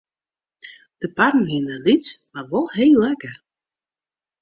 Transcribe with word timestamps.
De 1.01 1.07
parren 1.15 1.45
wienen 1.49 1.83
lyts 1.85 2.09
mar 2.31 2.47
wol 2.51 2.67
heel 2.77 2.97
lekker. 3.05 3.35